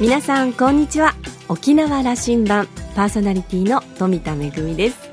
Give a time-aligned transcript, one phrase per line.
[0.00, 1.14] 皆さんこんにちは。
[1.48, 2.66] 沖縄羅針盤
[2.96, 5.10] パーソナリティの富田恵です。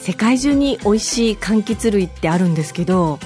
[0.00, 3.18] 世界中に美味しい柑橘類ってあるんですけど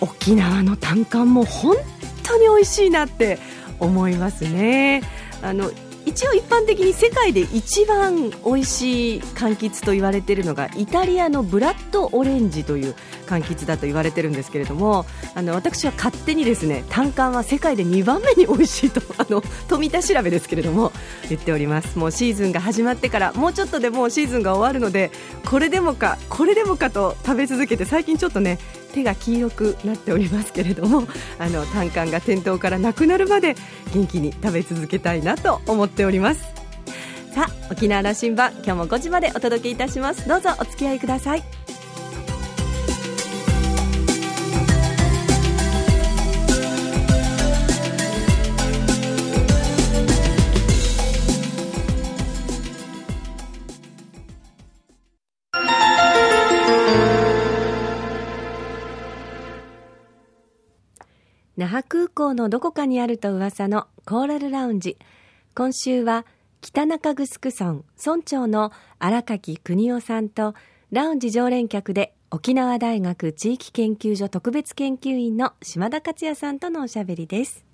[0.00, 1.76] 沖縄の単管も本
[2.24, 3.38] 当に美味しいなって
[3.78, 5.02] 思いますね。
[5.42, 5.70] あの
[6.06, 12.94] 一応一般的に世界で一番美味しい柑橘と言われているのがイタリアのブラッドオレンジという
[13.26, 20.92] 柑橘だと言われているんですけれどもあの私は勝手にですね単管は世界で2番目に美味しいとあの富田調べですけれども
[21.28, 21.98] 言っております。
[21.98, 25.10] もうシーズンが始まってからもうちょっとでもうシーズンが終わるので
[25.46, 28.58] これでもかこれでもかと食べ続けて最近ちょっとね
[28.94, 31.06] 手が黄色くなっておりますけれども
[31.38, 33.56] あの単管が店頭からなくなるまで
[33.92, 36.44] 元気に食べ続けたいなと思っております。
[37.34, 40.28] さあ沖縄羅針盤今日も5時までお届けいたします。
[40.28, 41.42] どうぞお付き合いください。
[61.56, 64.98] 那覇空港のどこかにあると噂のコーラルラウンジ。
[65.54, 66.26] 今週は
[66.60, 70.54] 北中城村村長の荒垣邦夫さんと
[70.90, 77.64] ラウンジ常連客で沖縄大学地域研究所特別研究員の島田克也さんとのおしゃべりです。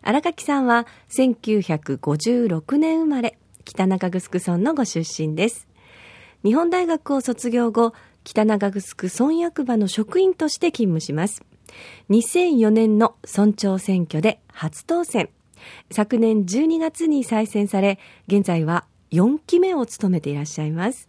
[0.00, 5.68] 荒垣さんは1956年生まれ北中城村のご出身です。
[6.44, 7.92] 日本大学を卒業後
[8.24, 11.42] 北中城村役場の職員として勤務します。
[12.10, 15.30] 2004年の村長選挙で初当選。
[15.90, 21.08] 昨年12月に再選され現在は4期目を務めていらっしゃいます。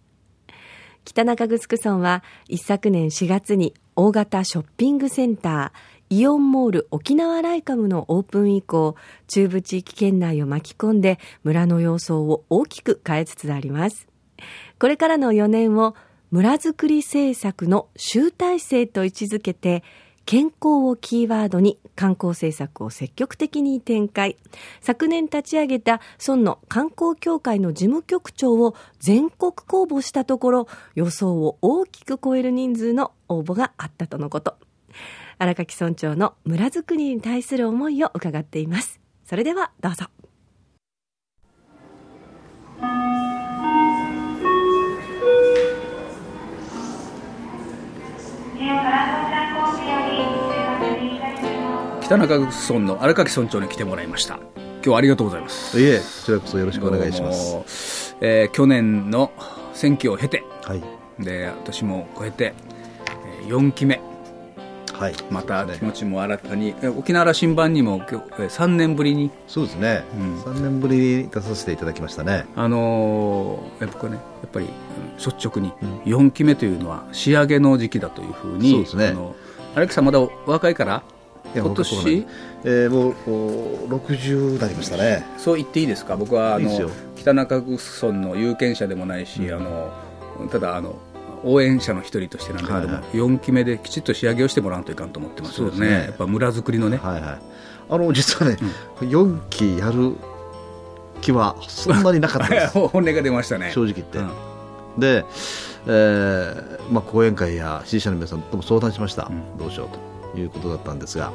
[1.05, 8.95] 北中城村は一昨年4月に大型ショッピングセンターイオンモール沖縄ライカムのオープン以降
[9.27, 14.07] 中部地域圏内を巻き込んで村の様相を大きく変えつつあります。
[14.79, 15.95] これからの4年を
[16.31, 19.83] 村づくり政策の集大成と位置づけて
[20.25, 24.37] 健康をキーワードに観光政策を積極的に展開。
[24.81, 34.55] 昨年立ち上げた村の観光協会の事務局長を全国公募したところ、予想を大きく超える人数の応募があったとのこと。
[35.39, 39.01] 荒垣村長の村づくりに対する思いを伺っています。
[39.25, 40.05] それではどうぞ。
[52.13, 54.35] 北中村の荒垣村長に来てもらいました。
[54.35, 55.79] 今日はありがとうございます。
[55.79, 58.15] いえこちらこそよろしくお願いします。
[58.21, 59.31] えー、去年の
[59.73, 60.83] 選挙を経て、はい、
[61.19, 62.53] で私もこうやって
[63.47, 63.99] 4期目。
[64.93, 69.31] はい、また気持ちも新たに、沖縄羅針盤にも今日3年ぶりに。
[69.47, 72.45] そうですね、うん、3年ぶりに出させていただきましたね。
[72.55, 74.67] あのー、やっぱねやっぱり
[75.17, 75.71] 率直に
[76.05, 79.07] 4期目というのは仕上げの時期だというふうに、そうですね。
[79.07, 79.35] あの
[79.73, 81.01] アレクさんまだ若いから
[81.55, 82.25] 今年、
[82.63, 83.13] えー、もう
[83.95, 85.25] 60になりましたね。
[85.37, 86.15] そう言っていいですか？
[86.15, 89.91] 僕はあの北中城村の有権者でもないし、うん、あの
[90.49, 90.95] ただあの
[91.43, 93.03] 応援者の一人としてなんだけども、はい。
[93.03, 95.93] はい、4期目できちっと仕上げをしてもらわんといかんと思ってますよね、ね。
[96.05, 97.39] やっぱ村づくりのね、はいはい、
[97.89, 98.57] あの実はね、
[99.01, 100.15] うん、4期やる
[101.21, 102.73] 気はそんなになかったです。
[102.87, 103.71] 本音が出ましたね。
[103.73, 104.29] 正直言って、うん、
[104.99, 105.25] で、
[105.85, 111.31] えーまあ、講演会や支持者の皆さんとも相談しました、うん、どうしようとということだったんですが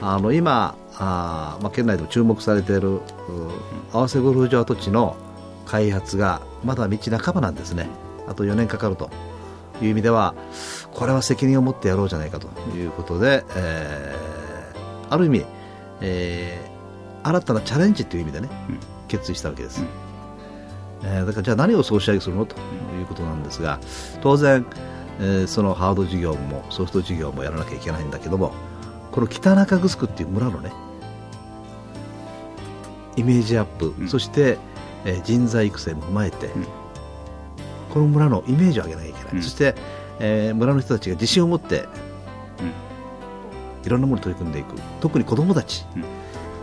[0.00, 3.00] あの今あ、まあ、県内でも注目されている
[3.92, 5.16] 合わせゴルフ場跡地の
[5.66, 7.88] 開発がまだ道半ばなんですね。
[8.26, 9.10] あと4年かかると。
[9.80, 10.34] いう意味では
[10.92, 12.48] これは責任を持ってやろうじゃないかと。
[12.76, 15.44] いうことで、えー、ある意味、
[16.00, 22.44] えー、新たなチャレンジという意味でね、うん、決意したわけです、うん、えー、だからじゃあ何を総仕上げするの？
[22.44, 22.56] と
[22.98, 23.78] いうことなんですが
[24.20, 24.66] 当然
[25.18, 28.52] えー、そのハード事業もソフト事業もやらなきゃいけないんだけども
[29.10, 30.72] この北中城っていう村のね
[33.16, 34.58] イメージアップ、うん、そして、
[35.04, 36.66] えー、人材育成も踏まえて、うん、
[37.90, 39.74] この村のイメージを上げなきゃいけない、うん、そして、
[40.20, 41.88] えー、村の人たちが自信を持って、
[43.84, 44.76] いろんなものに取り組んでいく。
[45.00, 45.84] 特に子どもたち、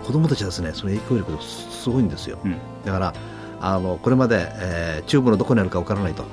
[0.06, 2.38] 子どもたちはですねその影響力がすごいんですよ、
[2.86, 3.14] だから
[3.60, 6.24] あのこれまで、えー、中部のどこにあるか分からないと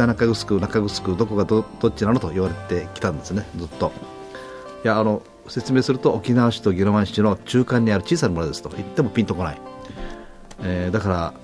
[0.00, 3.92] 北中城中城どこがどどっちなのと言われてきたんですねずっと。
[4.84, 8.70] いやあの説明すると沖縄市と宜野湾市の中間にある小さな村ですと。
[8.70, 9.60] 言ってもピンとこない、
[10.62, 11.34] えー、だから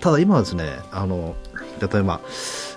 [0.00, 1.34] ただ今はですねあの
[1.80, 2.20] 例えば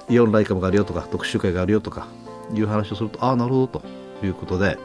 [0.09, 2.07] イオンライカムがあるよとか特集会があるよとか
[2.53, 4.01] いう話をするとああなるほどと。
[4.23, 4.77] いうことで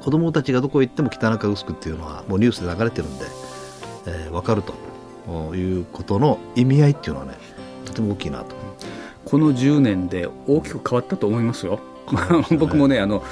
[0.00, 3.24] 子供たちがどこへ行っても北中城っていうのはもうニュースで流れてるんで、
[4.06, 7.34] えー、分かるということの意味合いっていうのはね
[7.94, 8.56] とても大きいなと。
[9.24, 11.80] この10年で大きく変わったと思いますよ、
[12.58, 13.22] 僕もねあの、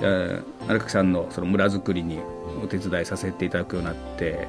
[0.00, 2.18] うん、荒垣さんのその村づくりに
[2.62, 4.48] お手伝いさせていただくようになって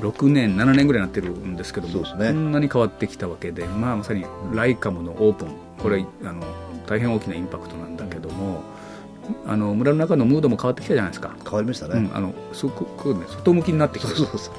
[0.00, 5.48] 6年7年ぐらいになってるんですけども、ね、こんなに変わってきたわけで、まあ、まさにライカムのオープン。
[5.78, 6.42] これあの
[6.86, 8.62] 大変大きなインパクトなんだけども、
[9.46, 11.36] あの村の中のムードも変わってきたじゃないですか。
[11.44, 14.54] 変わりましたね、うん、あのすごくね外向きになってきてそうそうそう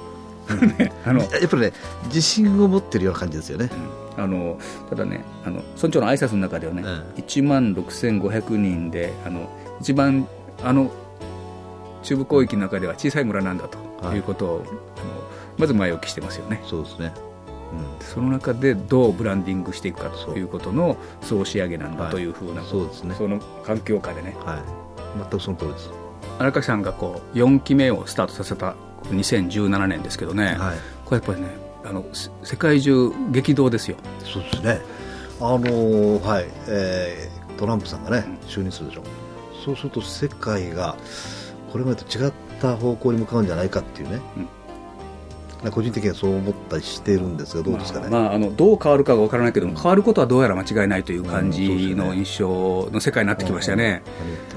[1.06, 1.74] あのやっぱりね
[2.06, 3.70] 自信を持ってるような感じですよね、
[4.18, 4.60] うん、あの
[4.90, 9.50] ただねあの村長の挨拶の中ではね、うん、1万6500人であの
[9.82, 10.28] 一番
[10.64, 10.92] あの
[12.04, 13.78] 中部広域の中では小さい村なんだと
[14.16, 14.20] い。
[14.20, 14.78] うことを、はい、あの
[15.58, 16.62] まず前置きしてますよね。
[16.66, 17.14] そうですね。
[18.00, 24.64] うん、その中でどうブランディングしていくかということの総仕上げなんだというふうな、そうですね、その環境下でね、は
[25.16, 25.90] い、全くその通りです。
[26.40, 28.76] 荒川さんがこう4期目をスタートさせた
[29.12, 31.48] 2017年ですけどね、はい、これやっぱりね
[31.84, 32.06] あの
[32.44, 33.98] 世界中激動ですよ。
[34.24, 34.82] そうですね。
[35.40, 39.04] あのー、はい、えー、トランプさんがね、就任するでしょ。
[39.64, 40.98] そうすると世界が
[41.72, 44.48] これまでと違った方向に向かうんじゃないかっていうね、うん
[45.72, 54.04] 個人的にはそう思ったりしてるんですがどうですかね、まあ、まあ、あのどう変わるかが分からないけども変わることはどうやら間違いないという感じの印象の世界になってきましたよね。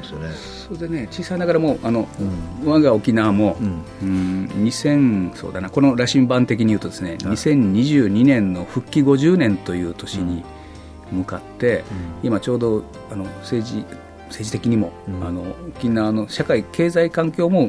[0.03, 2.07] それでね小さいながらもあの、
[2.63, 10.45] うん、我が沖縄も、うん、うん、2000そうだなこの羅針盤的に言うとですね、2022年の復帰50年という年に
[11.11, 11.85] 向かって、うん、
[12.29, 13.85] 今ちょうどあの政治
[14.29, 14.93] 政治的にも、
[15.23, 15.43] あの
[15.77, 17.69] 沖縄の社会経済環境も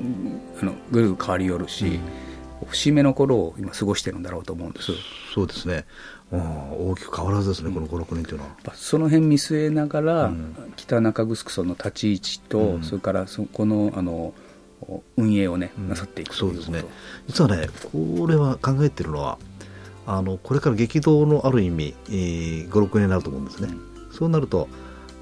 [0.62, 2.00] あのぐるぐる変わりよるし、
[2.69, 4.92] 節目の頃を今過ごしてるんだろうと思うんです。
[5.34, 5.86] そうですね。
[6.31, 8.52] 大きく変わらずですね、この5、6年というのは。
[8.74, 14.34] その辺見据えながら、うん、北中城の立ち位置と、うん、それからそこのあの
[15.18, 16.84] 運営をね、なさっていくそうですね、
[17.28, 19.38] 実はね、これは考えてるのは、
[20.08, 23.69] あのこれから激動のある意味、えー、5、6年になると思うんですね、
[24.12, 24.68] そうなると、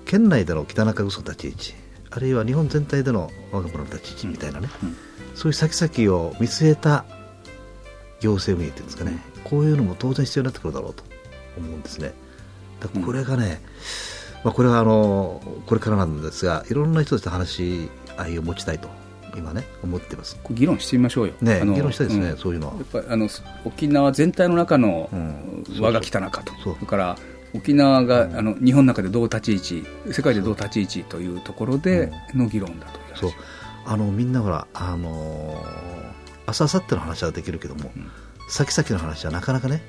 [0.06, 1.74] 県内での北中城立ち位置、
[2.12, 4.70] あるいは日本全体での我が村の立ち位置みたいなね、
[5.36, 7.06] そういう先々を見据えた
[8.20, 11.04] 行政運営っていうんですかね、こういうのも当然必要になってくるだろうと
[11.58, 12.14] 思うんですね。
[12.80, 13.62] だこれがね、
[14.40, 18.90] うん、まあ、これはあのこれからなんですが、いろんな人たちと話し合いを持ちたいと。
[19.38, 20.40] 今ね思ってます。
[20.52, 22.74] 議論してみましょうよ、ね、議論したいですね、うん、そういうのは。
[22.74, 23.30] やっぱあの
[23.64, 25.08] 沖縄全体の中の、
[25.80, 27.16] 我が北中と、それから
[27.54, 33.32] 沖縄が、あの日本の中でどう立ち位置世界でどう立ち位置というところでの議論だとそう。
[33.86, 35.64] あのみんなほらあの
[36.50, 38.12] 明日明後日の話はできるけども、うん、
[38.50, 39.82] 先々の話はなかなかね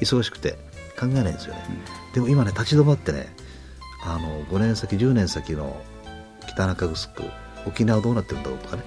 [0.00, 0.52] 忙しくて
[0.98, 3.34] 考えないんですよね、うん、でも今ね立ち止まってね
[4.04, 5.80] あの5年先10年先の
[6.48, 7.10] 北中城
[7.66, 8.82] 沖縄どうなってるんだろうとかね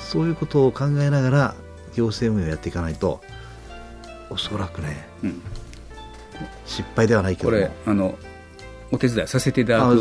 [0.00, 1.54] そういうことを考えながら
[1.94, 3.20] 行政運営をやっていかないと
[4.30, 5.42] おそらくね、うん、
[6.64, 8.16] 失敗ではないけどこれあの
[8.92, 9.96] お手伝いさせていただく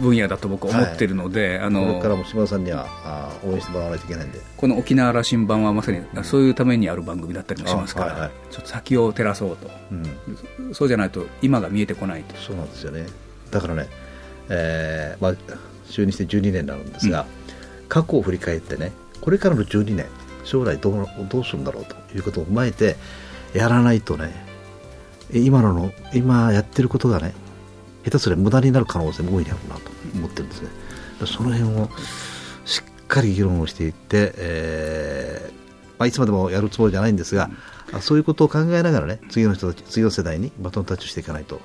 [0.00, 4.40] 分野だと僕は思ってるので、はい、あのこれからも島田さんにはあ応援してもらわないといけないんで。
[4.56, 9.94] この沖縄羅針盤はまさにそういうためにある番組だったりもしますから、はいはい、ちょっと先を照らそうと、う
[10.70, 12.36] ん、そうじゃないと今が見えてこないと。
[12.36, 13.06] そうなんですよね。
[13.50, 13.88] だからね、
[14.48, 15.32] えーまあ、
[15.86, 20.06] 就任して12年になるんですが、うん、過去を振り返ってねこれからの12年
[20.44, 22.96] 将来どうどうするんだろうということを踏まえて
[23.54, 24.32] やらないとね
[25.32, 27.34] 今のの今やってることがね
[28.08, 29.82] 下手すれば無駄になる可能性も多いだろうなと
[30.14, 30.68] 思ってるんですね。
[31.26, 31.90] その辺を
[32.64, 35.58] しっかり議論をしていって、えー
[35.98, 37.50] まあ、いつまでもやるつもりじゃないんですが、
[37.92, 41.60] うん、そういうことを考えながらね次の人たち次の世代にバトンタッチしていかないと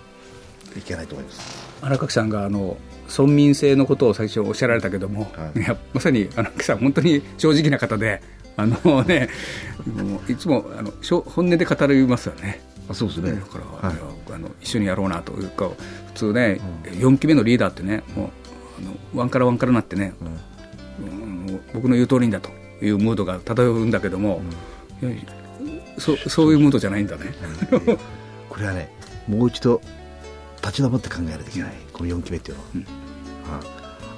[0.76, 8.22] いけないと思います荒垣さんがあの村民性のことを最初おっしゃられたけども、はい、いやまさに荒垣さん本当に正直な方で
[8.56, 9.30] あのね
[10.28, 12.73] いつもあの本音で語りますよね。
[12.90, 13.32] あそうですね。
[13.32, 13.98] だから、はい、
[14.34, 15.70] あの一緒にやろうなというか
[16.08, 18.30] 普通ね、うん、4期目のリーダーってねもう
[18.80, 20.14] あのワンからワンからなってね、
[21.02, 22.50] うん、僕の言う通りんだと
[22.82, 24.42] いうムードが漂うんだけども、
[25.02, 25.22] うん、
[25.98, 27.34] そそういうムードじゃないんだね、
[28.50, 28.92] これはね
[29.28, 29.82] もう一度
[30.62, 32.86] 立ち止まって考えないといけない、この4期目っていうのは、うん、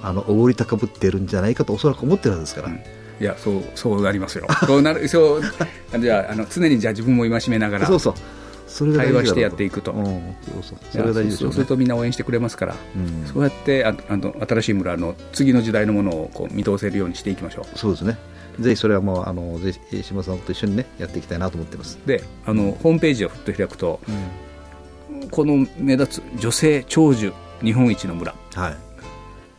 [0.04, 4.48] ああのおごり高ぶってるんじゃないかとおそらく思ってるんですから、いやそうそうなりますよ。
[4.66, 5.42] そうなるそう
[6.00, 7.88] じゃああの常にじゃあ自分も戒めながら。
[7.88, 8.14] そうそう
[8.68, 17.78] それ対話してやっていくと、そうするとみんな応援してくれますから、うん、そうやってああの新しい村の次の時代のものをこう見通せるようにしていきましょう。
[17.78, 18.18] そうですね。
[18.60, 22.00] ぜひそれはもうあのぜひ島さんと一緒にねやっていきたいなと思ってます。
[22.06, 24.00] であのホームページをふっと開くと、
[25.12, 28.78] うん、この目立つ女性長寿日本一の村、はい、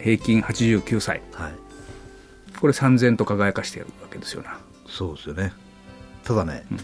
[0.03, 1.53] 平均89歳、はい、
[2.61, 4.59] これ三千と輝かしてるわけですよな。
[4.89, 5.53] そうですよね。
[6.25, 6.79] ただね、うん、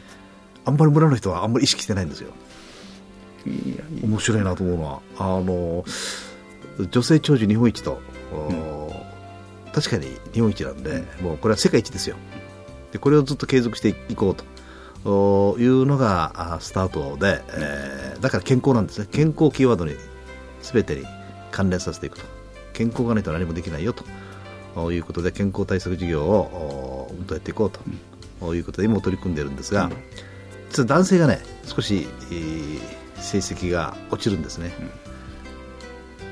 [0.65, 2.33] あんまり村の人はあんまり意識してないんですよ。
[4.03, 5.01] 面白いなと思うのは。
[5.19, 5.85] あの
[6.91, 8.01] 女性長寿日本一と、
[8.33, 12.17] うん、確かに日本一なんで、もうこれは世界一ですよ。
[12.93, 14.35] でこれをずっと継続していこう
[15.05, 19.09] というのがスタートで、えー、だから健康なんですね。
[19.11, 19.95] 健康キーワードに
[20.63, 21.05] 全てに
[21.51, 22.25] 関連させていくと。
[22.73, 24.05] 健康がないと何もできないよと。
[24.93, 28.55] いうことで健康対策事業をやっていこうと。
[28.55, 29.91] いうことで今取り組んでいるんですが、
[30.73, 32.81] 実は男性がね少し、えー、
[33.17, 34.73] 成績が落ちるんですね、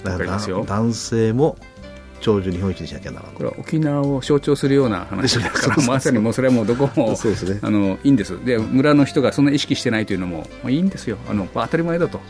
[0.02, 1.58] だから男性も
[2.20, 11.18] 長寿日本一にしなきゃならないこれは沖縄を象徴するような話だからまさにもうそれはもうどこもそうです、ね、あのいいんですで村の人がそんな意識してないというのも、まあ、いいんですよ。
[11.28, 12.20] あの当たり前だと。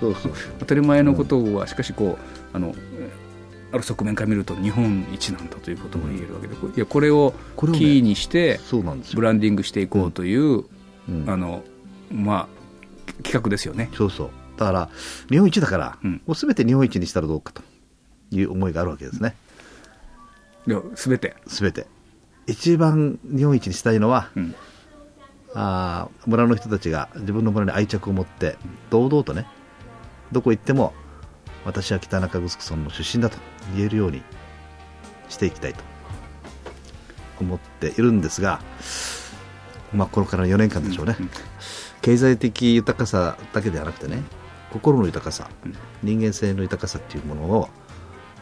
[0.59, 2.19] 当たり前のことはしかしこ
[2.52, 2.75] うあの
[3.73, 8.59] ある側面から見ると日本一なんだということが言えるわけで、うん、いやこれをキーにして
[9.14, 10.64] ブランディングしていこうという、
[11.09, 11.62] うん、あの
[12.11, 12.49] ま
[13.09, 13.90] あ企画ですよね。
[13.95, 14.31] そうそう。
[14.57, 14.88] だから
[15.29, 17.62] 日本一だから、うん、もうすべて日本一にしたらどうかと
[18.31, 19.35] いう思いがあるわけですね。
[20.95, 21.37] すべて。
[21.47, 21.87] すべて。
[22.47, 24.55] 一番日本一にしたいのは、うん、
[25.55, 28.57] あ村の人たちが自分の村に愛着を持って
[28.90, 29.47] 堂々とね
[30.33, 30.93] どこ行っても
[31.64, 33.37] 私は北中城村の出身だと
[33.76, 34.23] 言えるように
[35.29, 35.81] していきたいと
[37.40, 38.61] 思っているんですが、
[39.93, 41.31] まあ、これからの4年間でしょうね、うんうん、
[42.02, 44.23] 経済的豊かさだけではなくてね
[44.73, 45.50] 心の豊かさ、
[46.02, 47.42] 人間性の豊かさっていうもの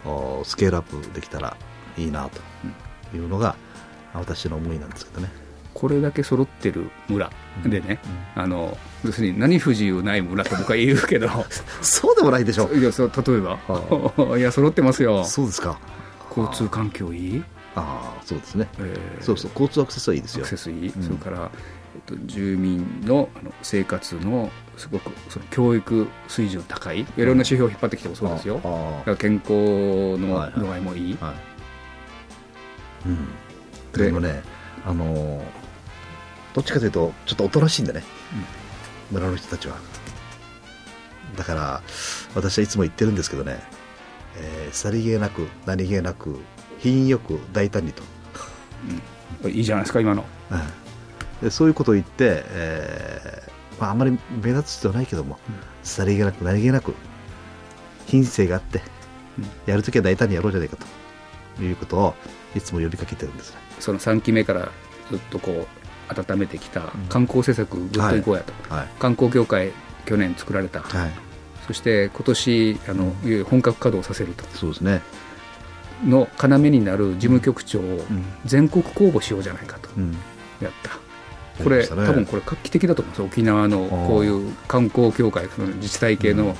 [0.04, 1.56] をスケールアップできたら
[1.96, 3.56] いいなというのが
[4.14, 5.30] 私の思いなんですけどね。
[5.74, 7.30] これだけ揃ってる村
[7.64, 8.00] でね、
[8.36, 11.28] うん、あの要するに何不自由ない村と僕は言うけど。
[11.82, 12.68] そうでもないでしょ。
[12.74, 15.24] いやそう例えば、はあ、 いや揃ってますよ。
[15.24, 15.78] そうですか。
[16.36, 17.44] 交通環境いい？
[17.76, 20.40] ああそうですね、えー、そうそう交通アクセスはいいですよ。
[20.40, 21.50] アクセスいい、うん、それから、
[22.08, 28.60] と、住民のあの生活のすごくその教育水準高いいろんな指標を引っ張ってきてもそうですよ、
[29.06, 31.30] うん、健康の度合いもいい、はい。
[31.32, 31.48] はい
[33.06, 34.42] うん、でもね、
[34.84, 35.42] あのー、
[36.54, 38.02] どっちかというとちょっとおとなしいんだね、
[39.10, 39.76] うん、村の人たちは。
[41.36, 41.82] だから
[42.34, 43.60] 私はいつも言ってるんですけどね、
[44.36, 46.40] えー、さりげなく何気なく
[46.80, 48.02] 品よく大胆にと、
[49.44, 50.64] うん、いいじゃないですか今の、うん、で
[51.50, 55.38] そういうことを言って、えーまあ、あんまり目立つ必要ないけども、
[55.82, 56.94] さりげなく何気なく
[58.06, 58.82] 品性があって、
[59.66, 60.76] やるときは大胆にやろうじゃないか
[61.56, 62.14] ということを
[62.54, 63.56] いつも呼びかけてるんです。
[63.78, 64.70] その3期目から
[65.10, 65.66] ずっとこう
[66.08, 68.80] 温めてきた観光政策ぐっといこうやと、はい。
[68.80, 69.72] はい、観光協会
[70.06, 71.10] 去年作られた、はい、
[71.66, 74.44] そして今年あの、うん、本格稼働させると。
[74.56, 75.02] そうですね。
[76.04, 78.04] の要になる事務局長を
[78.44, 80.12] 全国公募しようじゃないかと、うん、
[80.60, 81.07] やった。
[81.62, 86.56] これ、ね、多分これ画期的だと思います沖縄のこういう観光協会その自治体系の,、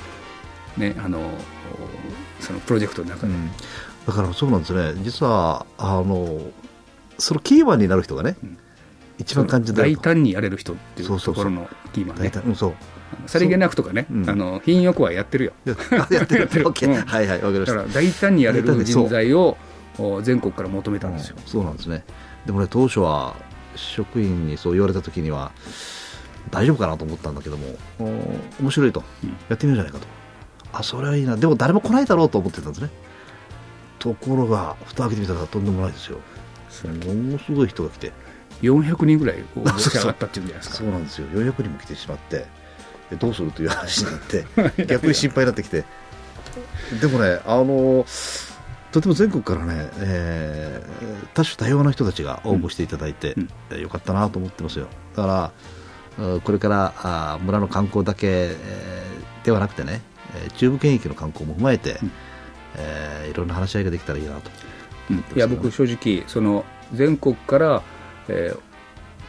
[0.77, 1.19] ね、あの
[2.39, 3.51] そのプロジェクトの中で、うん、
[4.07, 6.41] だからそうなんですね、実はあの
[7.17, 8.57] そのキーマンになる人がね、うん、
[9.17, 12.31] 一番感じ大胆にやれる人っていうところのキーマンね。
[12.33, 12.73] そうそう。
[13.25, 15.53] さりげなくとかね、あの品よくはやってるよ。
[15.65, 16.65] やってる、やってる、
[17.05, 17.75] はいはい、わかりました。
[17.75, 19.57] だから大胆にやれる人材を
[20.21, 21.37] 全国から求めたんですよ。
[21.45, 22.03] そうなんですね。
[22.45, 23.35] でもね、当初は
[23.75, 25.51] 職員にそう言われたときには、
[26.51, 27.75] 大丈夫かなと思ったんだけども、
[28.59, 29.03] 面白いと、
[29.49, 30.07] やってみようじゃないかと。
[30.73, 31.35] あ、それはいいな。
[31.35, 32.89] でも誰も来ないだろうと思ってたんですね。
[33.99, 36.19] ところが蓋開けてみたらとんでもないですよ。
[37.05, 38.11] ものすごい人が来て。
[38.61, 40.75] 400人ぐらい応募し上がったっていうんじゃないですか。
[40.75, 40.91] そう。
[40.91, 41.27] なんですよ。
[41.27, 42.45] 400人も来てしまって
[43.17, 44.45] どうするという話になって
[44.85, 45.85] 逆に心配になってきて。
[46.99, 48.05] でもねあの
[48.91, 53.49] とても全国からね、えー、多種多様な人たちが応募していただいて、うん。
[53.71, 54.87] うん、よかったなと思ってますよ。
[55.15, 55.53] だか
[56.17, 60.01] らこれからあ村の観光だけ、えー、ではなくてね
[60.57, 62.11] 中部圏域の観光も踏まえて、うん。
[62.75, 64.51] えー、いろんな話し合いができたらいいなと、
[65.09, 67.81] うん、いや僕正直その全国から、
[68.27, 68.59] えー、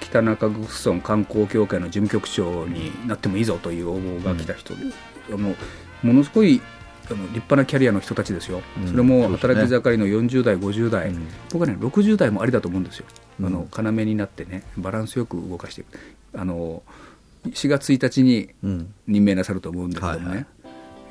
[0.01, 4.83] 北中城村観光協会の事務局長になってもいいぞという応募が来た人で、
[5.31, 5.55] うん、も
[6.03, 6.61] ものすごい
[7.15, 13.07] 立派なキャリアの人たちですよ、うん、それも働き盛りの40代、50代、うん、僕はね、60代もありだと思うんですよ、
[13.41, 15.99] うん、あの要になってね、バランスよく動かしていく、
[16.35, 16.83] あの
[17.45, 18.51] 4月1日に
[19.07, 20.47] 任命なさると思うんだけどもね、はいはい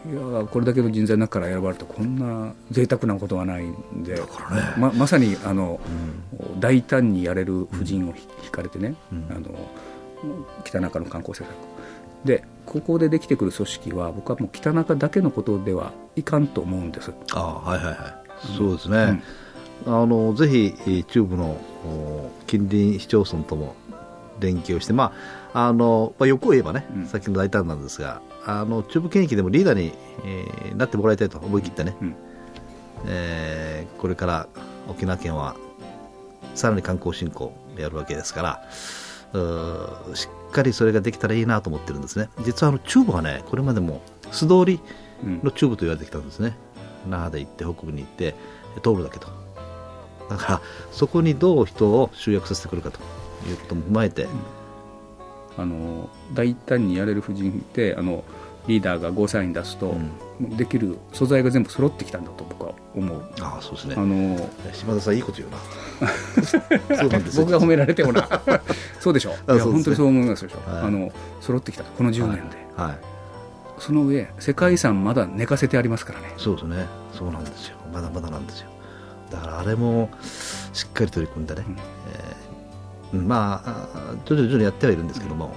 [0.07, 4.21] いやこれだけの人材の中から選ばれてこんな贅沢なことはないんで、ね、
[4.77, 5.81] ままさにあの、
[6.41, 8.13] うん、大胆にやれる夫人を
[8.43, 9.49] 引かれてね、うん、あの
[10.63, 17.11] 北中の観光政策でここでできてくる組織は僕はもう北中だけのことではいかんと思うんです。
[17.33, 18.57] あはいはいはい。
[18.57, 19.21] そうですね、
[19.87, 21.57] うん、あのぜひ中部の
[22.45, 23.75] 近隣市町村とも
[24.39, 25.11] 連携をして、ま
[25.53, 29.91] ああのまあ、欲を言えばね、うん、さっきの大胆なんですがあの中部県域でもリーダーに、
[30.23, 32.15] えー、なってもらいたいと思い切ってね、うん、
[33.07, 34.47] えー、これから
[34.87, 35.55] 沖縄県は
[36.53, 38.67] さらに観光振興やるわけですから
[40.13, 42.29] しっかりそれができたらいいなと思ってるんですね。
[42.43, 44.01] 実はあの中部はねこれまでも
[44.31, 44.79] 素通り
[45.23, 46.55] の中部と言われてきたんですね、
[47.05, 48.35] うん、那覇で行って北部に行って
[48.83, 49.27] 通るだけと。
[50.29, 52.99] だからそこにどう人を集約させてくるかと。
[53.47, 54.27] いうことも踏まえて、
[55.57, 58.23] あの大胆にやれる婦人ってあの
[58.69, 59.97] リーダーがゴーサイン出すと、
[60.39, 63.21] うん、できる素材が全部揃ってきたんだと僕は思う。
[63.41, 63.95] ああそうですね。
[63.97, 65.57] あの島田さんいいこと言うな。
[66.95, 68.29] そうなんです僕が褒められてもな。
[69.01, 71.11] そうでしょう、いや本当にそう思いますでしょ、はい、あの
[71.41, 72.99] 揃ってきたこの10年で、はい、はい、
[73.79, 76.33] その上世界遺産まだ寝かせてありますからね。
[76.37, 76.85] そうですね。
[77.13, 77.77] そうなんですよ。
[77.91, 78.69] まだまだなんですよ。
[79.31, 80.09] だからあれも
[80.73, 81.63] しっかり取り組んでね、
[83.13, 83.87] うん、えー、まあ
[84.25, 85.55] 徐々に徐々にやってはいるんですけども、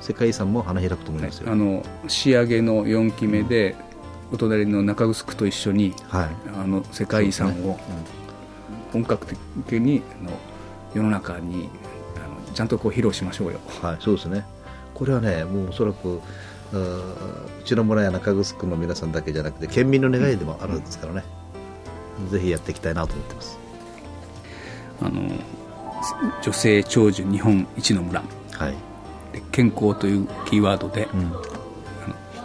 [0.00, 3.76] 世界遺産も花開くと思いますよ、はい、あの仕上げの4期目で、
[4.32, 7.78] お隣の中城と一緒に、はい、あの世界遺産を
[8.92, 10.30] 本格的にあの
[10.94, 11.68] 世の中に
[12.16, 13.60] あのちゃんとこう披露しましょうよ。
[13.82, 14.44] はい、そうですね。
[14.94, 16.20] これはねもうおそらくう
[17.64, 21.24] ちの村や中城の皆さんだけじゃなくて県民の願いでもあるんですからね、
[22.20, 23.58] うん、ぜひやっていきたいなと思ってます。
[25.00, 25.22] あの
[26.42, 28.76] 女性長寿日本一の村、はい、で
[29.52, 31.32] 健康というキーワードで、うん、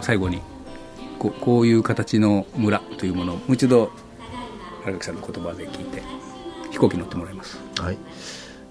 [0.01, 0.41] 最後に
[1.19, 3.91] ここういう形の村というものをもう一度
[4.83, 6.03] 荒垣さんの言葉で聞いて
[6.71, 7.59] 飛行機乗ってもらいます。
[7.79, 7.97] はい。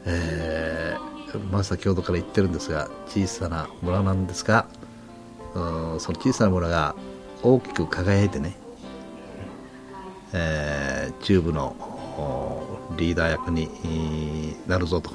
[0.05, 4.67] えー、まあ先ほどから言ってるんですが小さな村なんですが
[5.55, 6.95] その小さな村が
[7.43, 8.57] 大きく輝いてね、
[10.33, 11.77] えー、中部の
[12.97, 15.13] リーダー役になるぞと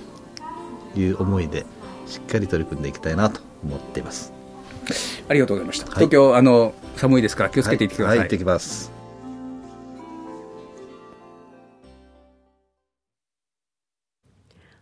[0.95, 1.65] いう思いで
[2.07, 4.33] しっかり取り組んでいきたいなと思っています。
[5.27, 8.97] ありがとうございました、はい、東京あの寒いですから気をつけていってください、はい、はい、行ってきます。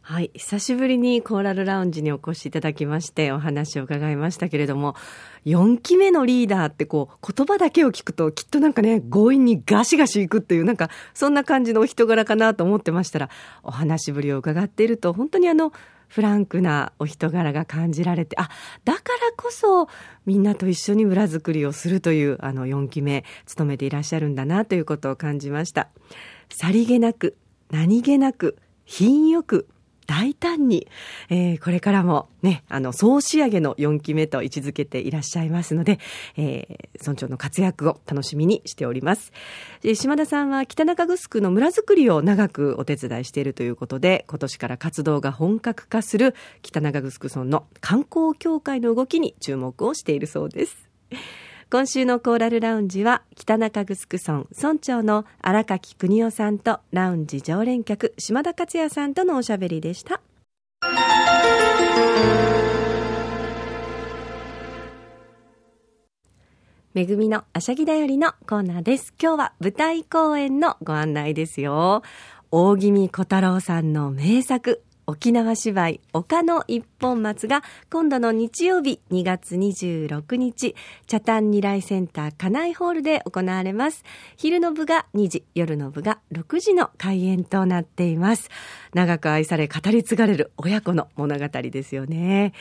[0.07, 4.95] はい久しぶりにコーラルラウンジにお越しいただきましてお話を伺いましたけれども
[5.47, 13.29] 4期目のリーダーってこう言葉だけを聞くときっとなんかね強引にガシガシいくっていうなんかそんな感じのお人柄かなと思ってましたら
[13.63, 15.73] お話ぶりを伺っていると本当にあの
[16.07, 18.49] フランクなお人柄が感じられて、あ、
[18.83, 19.03] だから
[19.37, 19.87] こそ
[20.25, 25.89] みんなと一緒に村づくりをするというあの4期目、務めていらっしゃるんだなということを感じました。
[26.49, 27.37] さりげなく、
[27.71, 29.67] 何気なく、品よく、
[30.05, 30.87] 大胆に、
[31.29, 35.99] えー、これからもね、あの、総仕上げの4期目と位置づけていらっしゃいますので、
[36.37, 39.31] えー、村長の活躍を楽しみにしております。
[39.83, 50.89] えー、島田さんは北中城の村づくりを長くお手伝いしているということで、今年から活動が本格化する北中城村の観光協会の動きに注目をしているそうです。
[51.71, 60.21] 今週のコーラルラウンジは北中城村村長の荒垣邦夫さんとラウンジ常連客島田克也さんとのおしゃべりでした。
[66.93, 69.13] めぐみのあしゃぎだよりのコーナーです。
[69.21, 72.03] 今日は舞台公演のご案内ですよ。
[72.51, 80.75] 大宜味小太郎さんの名作沖縄芝居丘の一本松が今度の日曜日2月26日
[81.07, 84.03] 茶炭二来センター家内ホールで行われます。
[84.37, 88.49] 昼の部が2時夜の部が6時の開演となっています。
[88.93, 92.53] 長く愛され語り継がれる親子の物語ですよね、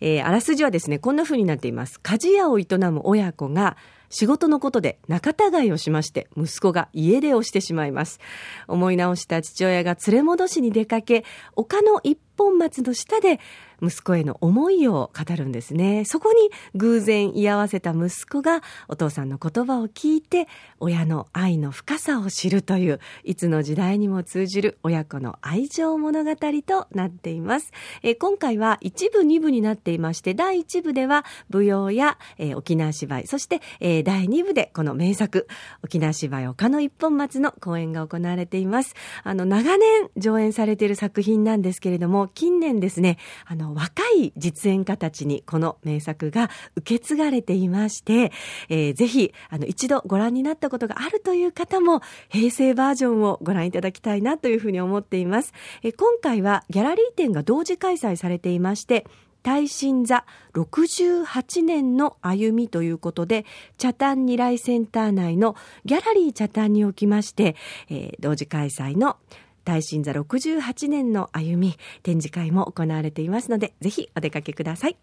[0.00, 2.00] えー、あらすじはですねこんな風になっています。
[2.02, 3.76] 鍛冶屋を営む親子が
[4.12, 8.20] 仕事のことで仲違いをしまして、息子が家出をしてしまいます。
[8.68, 11.24] 思い直した父親が連れ戻しに出かけ、
[11.56, 13.40] 丘の一本松の下で
[13.82, 16.04] 息子への思いを語るんですね。
[16.04, 20.46] そこに偶然居合わせた息子がお父さんの言葉を聞いて
[20.78, 27.72] 親の愛の深さを知るといういつの時代にも通じる親子の愛情物語となっています。
[28.02, 35.48] え今回は一部二部になっていまして第一部では舞踊や、え沖縄芝居そして、え第二部でこの名作
[35.82, 38.94] 沖縄芝居丘の一本松の公演が行われています。
[39.24, 48.32] あの長年上演されている作品なんですけれども近年ですねあの若い実演家たちにこの名作が受け継がれていまして、
[48.68, 55.52] えー、ぜひあの一度ご覧になったことがあるという方も平成バージョンをご覧いただきたいなというふうに思っています。
[55.82, 59.06] えー、今回はギャラリー展が同時開催されていまして
[59.42, 63.44] 耐震座68年の歩みということで、
[63.76, 67.56] 茶炭二来センター内のギャラリー茶炭におきまして、
[67.90, 69.16] えー、同時開催の
[69.64, 74.96] 大震座68年の歩み展示会も行われていますのでぜひお出かけください。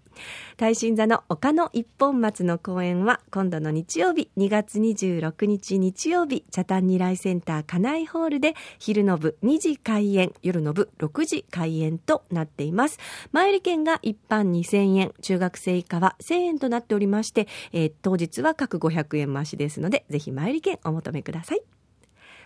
[0.57, 12.99] 大震座の丘の一本松の公演は今度の日曜日2月26日日曜日茶炭二来センター家内ホールで昼の部2時開演夜の部6時開演となっています。
[13.31, 21.78] 前売券が一般2000円中学生以下は1000円となっておりまして、えー、当日は各500円増しですのでぜひ前売券お求めください。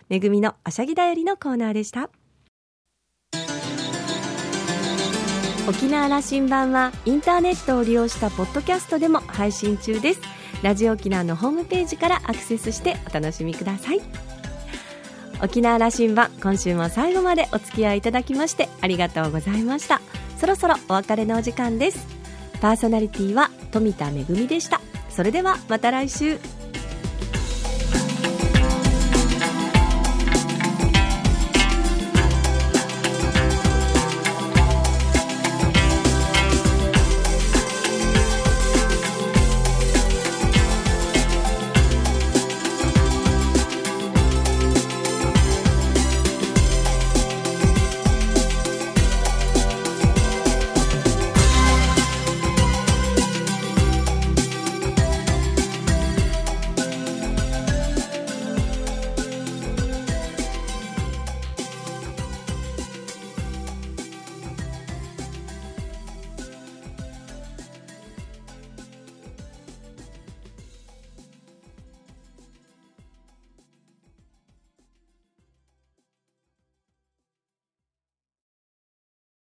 [0.08, 2.10] めぐみのあしゃぎだよりのコーナーでした。
[5.66, 10.20] 沖縄羅針盤はインターネットを利用したポッドキャストでも配信中です。
[10.62, 14.00] ラジオ沖縄のホームページからアクセスしてお楽しみください。
[15.42, 20.00] 沖縄羅針盤今週も最後までお付き合いいただきましてありがとうございました。
[20.38, 22.06] そろそろお別れのお時間です。
[22.60, 24.80] パーソナリティは富田恵でした。
[25.08, 26.38] それではまた来週。